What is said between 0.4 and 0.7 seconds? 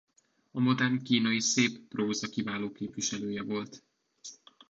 A